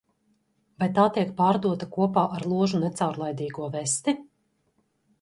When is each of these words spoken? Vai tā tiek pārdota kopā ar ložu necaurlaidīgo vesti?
Vai 0.83 0.87
tā 0.95 1.05
tiek 1.17 1.35
pārdota 1.43 1.89
kopā 1.97 2.25
ar 2.39 2.49
ložu 2.55 2.83
necaurlaidīgo 2.87 3.73
vesti? 3.81 4.21